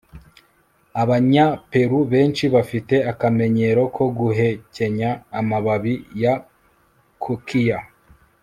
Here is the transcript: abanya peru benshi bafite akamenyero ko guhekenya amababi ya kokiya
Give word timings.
abanya 1.01 1.45
peru 1.71 1.97
benshi 2.11 2.45
bafite 2.55 2.95
akamenyero 3.11 3.81
ko 3.95 4.05
guhekenya 4.17 5.09
amababi 5.39 5.95
ya 6.21 6.33
kokiya 7.23 7.79